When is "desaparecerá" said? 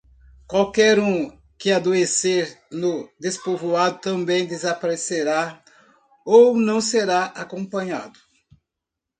4.47-5.63